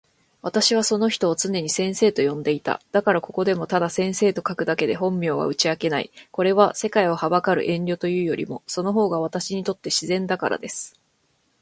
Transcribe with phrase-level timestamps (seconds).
[0.41, 2.81] 私はその人を常に先生と呼んでいた。
[2.91, 6.09] だからここでもただ先生と書くだけで本名は打ち明けない。
[6.31, 10.99] これは、世界を憚る遠慮というよりも、その方が私にとって自然だからです。